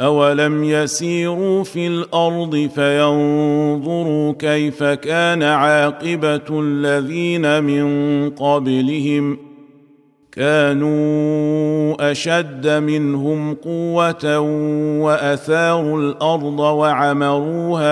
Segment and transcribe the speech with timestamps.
[0.00, 9.38] اولم يسيروا في الأرض فينظروا كيف كان عاقبه الذين من قبلهم
[10.32, 14.38] كانوا اشد منهم قوه
[15.00, 17.88] واثاروا الأرض وعمروها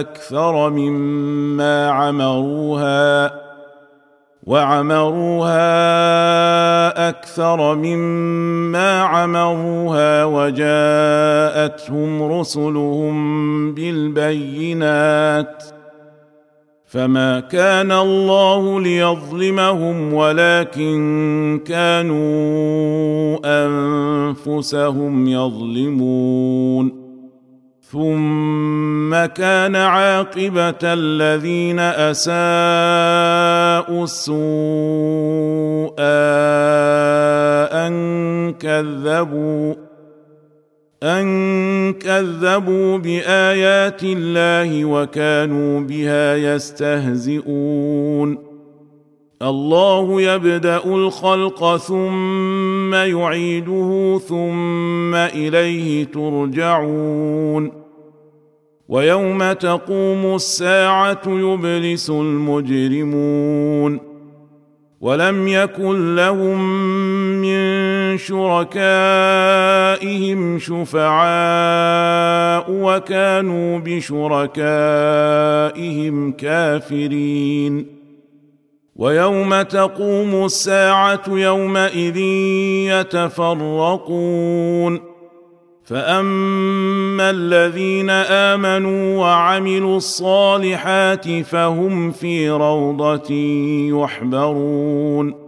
[0.00, 3.32] أكثر مما عمروها
[4.46, 6.17] وعمروها
[7.18, 15.64] أكثر مما عمروها وجاءتهم رسلهم بالبينات
[16.84, 27.08] فما كان الله ليظلمهم ولكن كانوا أنفسهم يظلمون
[27.92, 32.34] ثم كان عاقبة الذين أساءوا
[34.04, 35.94] السوء
[38.58, 39.74] كذبوا
[41.02, 48.38] أن كذبوا بآيات الله وكانوا بها يستهزئون.
[49.42, 57.72] الله يبدأ الخلق ثم يعيده ثم إليه ترجعون.
[58.88, 64.00] ويوم تقوم الساعة يبلس المجرمون.
[65.00, 66.58] ولم يكن لهم
[67.40, 67.58] من
[68.28, 77.86] شركائهم شفعاء وكانوا بشركائهم كافرين.
[78.96, 82.16] ويوم تقوم الساعة يومئذ
[83.00, 85.00] يتفرقون.
[85.84, 93.34] فأما الذين آمنوا وعملوا الصالحات فهم في روضة
[94.02, 95.47] يحبرون.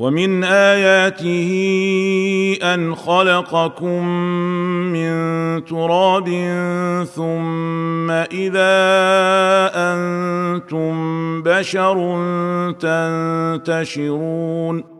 [0.00, 1.50] ومن آياته
[2.62, 4.08] أن خلقكم
[4.92, 5.12] من
[5.64, 6.28] تراب
[7.14, 8.80] ثم إذا
[9.74, 10.92] أنتم
[11.42, 11.96] بشر
[13.60, 14.99] تنتشرون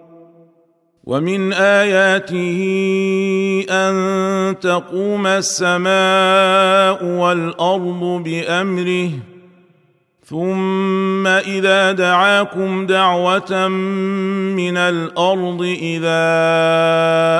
[1.03, 2.59] ومن آياته
[3.69, 9.09] أن تقوم السماء والأرض بأمره.
[10.25, 16.23] ثم إذا دعاكم دعوة من الأرض اذا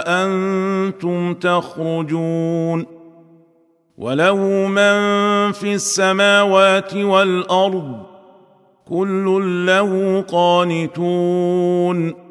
[0.08, 2.86] أنتم تخرجون.
[3.98, 4.38] وله
[4.68, 4.96] من
[5.52, 7.98] في السماوات والأرض
[8.90, 12.31] كل له قانتون.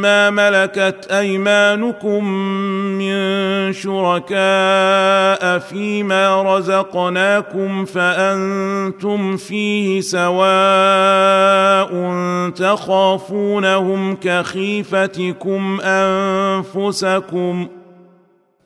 [0.00, 2.24] مما ملكت أيمانكم
[2.98, 3.12] من
[3.72, 11.90] شركاء فيما رزقناكم فأنتم فيه سواء
[12.50, 17.68] تخافونهم كخيفتكم أنفسكم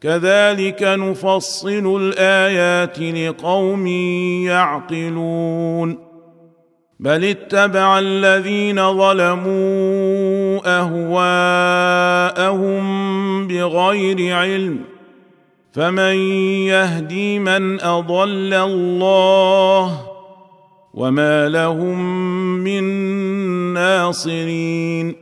[0.01, 3.87] كذلك نفصل الآيات لقوم
[4.47, 6.14] يعقلون
[7.01, 12.45] بل اتبع الذين ظلموا اهواءهم
[13.49, 14.81] بغير علم
[15.73, 16.17] فمن
[16.67, 20.01] يهدي من اضل الله
[20.95, 21.99] وما لهم
[22.59, 22.85] من
[23.75, 25.17] ناصرين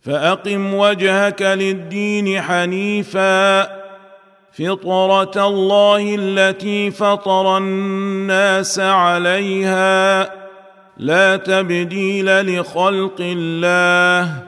[0.00, 3.62] فاقم وجهك للدين حنيفا
[4.52, 10.45] فطره الله التي فطر الناس عليها
[10.98, 14.42] لا تبديل لخلق الله.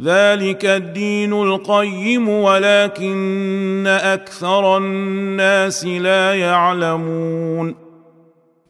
[0.00, 7.74] ذلك الدين القيم ولكن أكثر الناس لا يعلمون.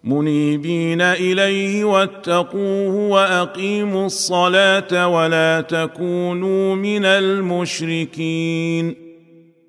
[0.04, 8.96] منيبين إليه واتقوه وأقيموا الصلاة ولا تكونوا من المشركين.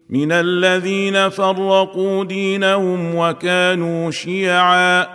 [0.10, 5.15] من الذين فرقوا دينهم وكانوا شيعا.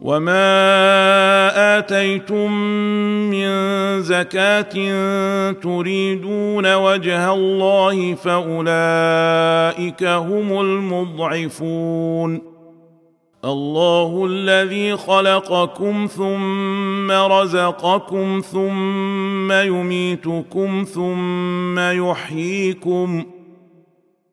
[0.00, 2.52] وما اتيتم
[3.30, 3.50] من
[4.02, 4.72] زكاه
[5.52, 12.50] تريدون وجه الله فاولئك هم المضعفون
[13.44, 23.24] الله الذي خلقكم ثم رزقكم ثم يميتكم ثم يحييكم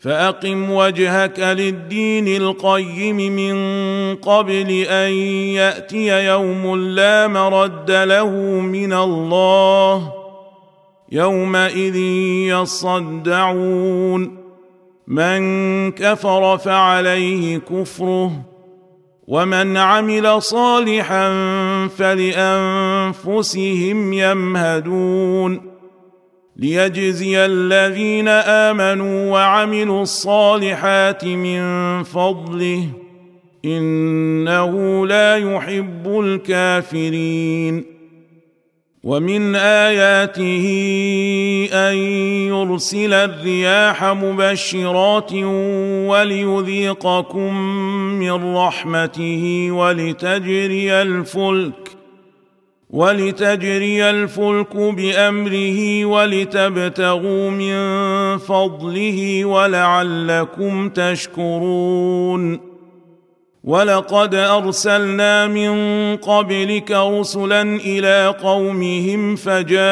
[0.00, 3.56] فأقم وجهك للدين القيم من
[4.14, 5.12] قبل أن
[5.54, 10.12] يأتي يوم لا مرد له من الله
[11.12, 11.96] يومئذ
[12.52, 14.36] يصدعون.
[15.06, 18.32] من كفر فعليه كفره
[19.26, 21.28] ومن عمل صالحا
[21.98, 23.32] فلأنفسهم
[24.12, 25.75] يمهدون.
[26.58, 31.62] ليجزي الذين آمنوا وعملوا الصالحات من
[32.02, 32.88] فضله
[33.64, 37.96] إنه لا يحب الكافرين.
[39.06, 40.66] ومن آياته
[41.72, 41.96] أن
[42.50, 45.32] يرسل الرياح مبشرات
[46.10, 47.54] وليذيقكم
[48.18, 51.85] من رحمته ولتجري الفلك
[52.90, 57.78] ولتجري الفلك بأمره ولتبتغوا من
[58.38, 62.76] فضله ولعلكم تشكرون.
[63.66, 65.76] ولقد أرسلنا من
[66.16, 69.86] قبلك رسلا إلى قومهم فجاءوهم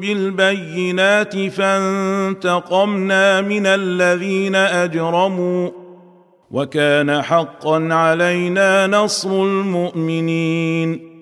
[0.00, 5.83] بالبينات فانتقمنا من الذين أجرموا
[6.54, 11.14] وكان حقا علينا نصر المؤمنين.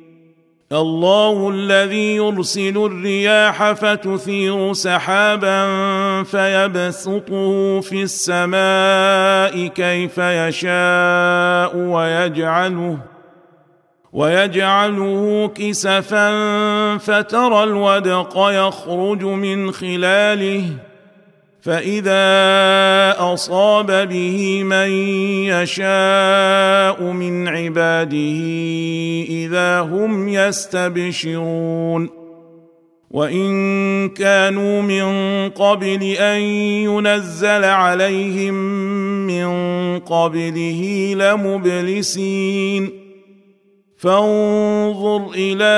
[0.73, 5.63] الله الذي يرسل الرياح فتثير سحابا
[6.23, 12.99] فيبسطه في السماء كيف يشاء ويجعله
[14.13, 16.29] ويجعله كسفا
[16.99, 20.92] فترى الودق يخرج من خلاله.
[21.63, 22.23] فإذا
[23.19, 24.91] أصاب به من
[25.47, 28.41] يشاء من عباده
[29.29, 32.09] إذا هم يستبشرون
[33.11, 35.05] وإن كانوا من
[35.51, 38.55] قبل أن ينزل عليهم
[39.27, 43.02] من قبله لمبلسين
[44.03, 45.75] فانظر إلى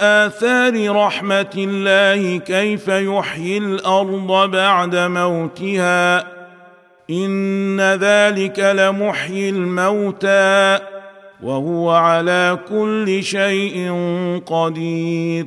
[0.00, 6.20] آثار رحمة الله كيف يحيي الأرض بعد موتها.
[7.10, 10.78] إن ذلك لمحيي الموتى
[11.42, 13.92] وهو على كل شيء
[14.46, 15.46] قدير.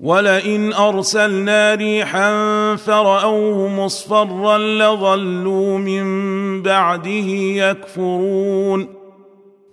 [0.00, 2.30] ولئن أرسلنا ريحا
[2.76, 8.97] فرأوه مصفرا لظلوا من بعده يكفرون.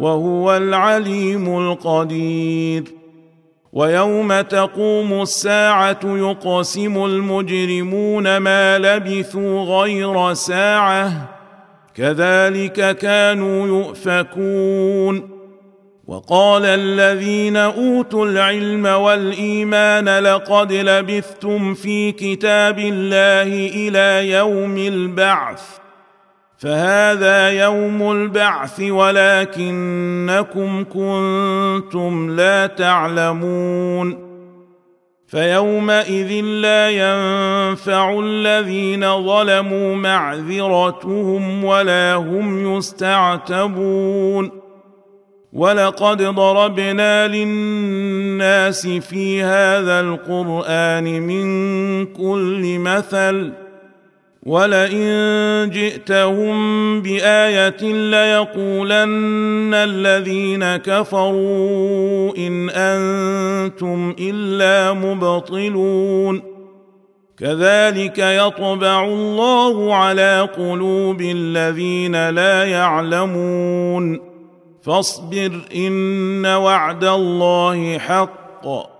[0.00, 2.84] وهو العليم القدير.
[3.72, 11.28] ويوم تقوم الساعة يقسم المجرمون ما لبثوا غير ساعة.
[11.94, 15.40] كذلك كانوا يؤفكون.
[16.06, 25.62] وقال الذين أوتوا العلم والإيمان لقد لبثتم في كتاب الله إلى يوم البعث.
[26.60, 34.30] فهذا يوم البعث ولكنكم كنتم لا تعلمون
[35.26, 44.50] فيومئذ لا ينفع الذين ظلموا معذرتهم ولا هم يستعتبون
[45.52, 53.52] ولقد ضربنا للناس في هذا القرآن من كل مثل
[54.46, 66.42] ولئن جئتهم بآية ليقولن الذين كفروا إن أنتم إلا مبطلون.
[67.38, 74.20] كذلك يطبع الله على قلوب الذين لا يعلمون.
[74.82, 78.99] فاصبر إن وعد الله حق.